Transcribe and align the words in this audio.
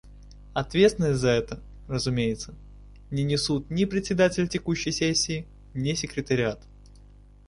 Ответственность 0.55 1.19
за 1.19 1.29
это, 1.29 1.61
разумеется, 1.87 2.55
не 3.11 3.21
несут 3.23 3.69
ни 3.69 3.85
Председатель 3.85 4.47
текущей 4.47 4.91
сессии, 4.91 5.47
ни 5.75 5.93
Секретариат. 5.93 6.59